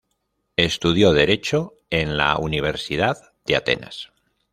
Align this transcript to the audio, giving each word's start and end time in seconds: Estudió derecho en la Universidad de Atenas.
Estudió 0.55 1.13
derecho 1.13 1.75
en 1.91 2.17
la 2.17 2.35
Universidad 2.39 3.19
de 3.45 3.55
Atenas. 3.55 4.11